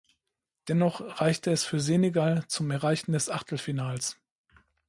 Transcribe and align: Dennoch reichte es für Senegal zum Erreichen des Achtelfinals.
Dennoch 0.67 1.21
reichte 1.21 1.51
es 1.51 1.63
für 1.63 1.79
Senegal 1.79 2.43
zum 2.47 2.71
Erreichen 2.71 3.11
des 3.11 3.29
Achtelfinals. 3.29 4.17